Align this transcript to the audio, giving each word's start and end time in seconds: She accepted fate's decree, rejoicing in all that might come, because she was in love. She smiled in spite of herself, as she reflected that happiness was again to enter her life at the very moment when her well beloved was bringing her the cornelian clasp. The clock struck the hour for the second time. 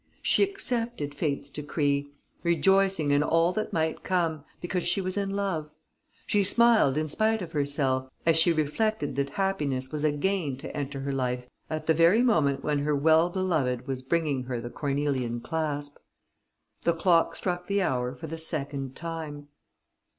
She 0.23 0.41
accepted 0.41 1.13
fate's 1.13 1.51
decree, 1.51 2.09
rejoicing 2.41 3.11
in 3.11 3.21
all 3.21 3.53
that 3.53 3.71
might 3.71 4.03
come, 4.03 4.43
because 4.59 4.81
she 4.87 4.99
was 4.99 5.15
in 5.15 5.29
love. 5.29 5.69
She 6.25 6.43
smiled 6.43 6.97
in 6.97 7.07
spite 7.07 7.43
of 7.43 7.51
herself, 7.51 8.09
as 8.25 8.35
she 8.35 8.51
reflected 8.51 9.15
that 9.17 9.29
happiness 9.37 9.91
was 9.91 10.03
again 10.03 10.57
to 10.57 10.75
enter 10.75 11.01
her 11.01 11.13
life 11.13 11.45
at 11.69 11.85
the 11.85 11.93
very 11.93 12.23
moment 12.23 12.63
when 12.63 12.79
her 12.79 12.95
well 12.95 13.29
beloved 13.29 13.85
was 13.85 14.01
bringing 14.01 14.45
her 14.45 14.59
the 14.59 14.71
cornelian 14.71 15.39
clasp. 15.39 15.97
The 16.81 16.93
clock 16.93 17.35
struck 17.35 17.67
the 17.67 17.83
hour 17.83 18.15
for 18.15 18.25
the 18.25 18.39
second 18.39 18.95
time. 18.95 19.49